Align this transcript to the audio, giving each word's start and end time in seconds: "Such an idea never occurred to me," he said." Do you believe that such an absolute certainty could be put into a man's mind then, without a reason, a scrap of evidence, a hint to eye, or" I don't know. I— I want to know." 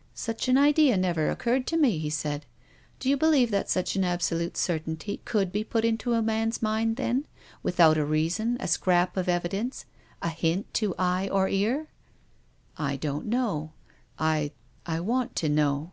"Such 0.14 0.48
an 0.48 0.58
idea 0.58 0.96
never 0.96 1.30
occurred 1.30 1.64
to 1.68 1.76
me," 1.76 1.98
he 1.98 2.10
said." 2.10 2.44
Do 2.98 3.08
you 3.08 3.16
believe 3.16 3.52
that 3.52 3.70
such 3.70 3.94
an 3.94 4.02
absolute 4.02 4.56
certainty 4.56 5.20
could 5.24 5.52
be 5.52 5.62
put 5.62 5.84
into 5.84 6.14
a 6.14 6.22
man's 6.22 6.60
mind 6.60 6.96
then, 6.96 7.24
without 7.62 7.96
a 7.96 8.04
reason, 8.04 8.56
a 8.58 8.66
scrap 8.66 9.16
of 9.16 9.28
evidence, 9.28 9.84
a 10.22 10.30
hint 10.30 10.74
to 10.74 10.92
eye, 10.98 11.28
or" 11.30 11.48
I 12.88 12.96
don't 12.96 13.26
know. 13.26 13.74
I— 14.18 14.50
I 14.86 14.98
want 14.98 15.36
to 15.36 15.48
know." 15.48 15.92